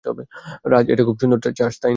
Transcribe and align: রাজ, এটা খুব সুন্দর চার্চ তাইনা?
রাজ, 0.71 0.85
এটা 0.93 1.03
খুব 1.07 1.17
সুন্দর 1.21 1.39
চার্চ 1.59 1.75
তাইনা? 1.77 1.89